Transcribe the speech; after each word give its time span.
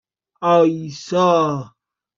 آیسا 0.41 1.69